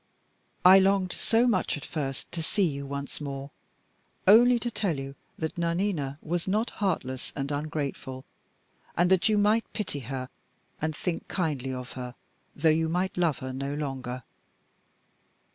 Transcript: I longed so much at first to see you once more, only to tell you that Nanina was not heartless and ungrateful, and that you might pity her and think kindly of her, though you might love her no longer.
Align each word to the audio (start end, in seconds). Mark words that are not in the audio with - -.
I 0.65 0.79
longed 0.79 1.13
so 1.13 1.45
much 1.47 1.77
at 1.77 1.85
first 1.85 2.31
to 2.31 2.41
see 2.41 2.63
you 2.63 2.87
once 2.87 3.21
more, 3.21 3.51
only 4.27 4.57
to 4.57 4.71
tell 4.71 4.97
you 4.97 5.13
that 5.37 5.59
Nanina 5.59 6.17
was 6.23 6.47
not 6.47 6.71
heartless 6.71 7.31
and 7.35 7.51
ungrateful, 7.51 8.25
and 8.97 9.11
that 9.11 9.29
you 9.29 9.37
might 9.37 9.71
pity 9.73 9.99
her 9.99 10.29
and 10.81 10.95
think 10.95 11.27
kindly 11.27 11.71
of 11.71 11.91
her, 11.91 12.15
though 12.55 12.69
you 12.69 12.89
might 12.89 13.15
love 13.15 13.37
her 13.45 13.53
no 13.53 13.75
longer. 13.75 14.23